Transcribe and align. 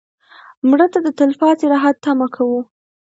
مړه 0.69 0.87
ته 0.93 0.99
د 1.05 1.07
تلپاتې 1.19 1.65
راحت 1.73 1.95
تمه 2.03 2.27
کوو 2.35 2.59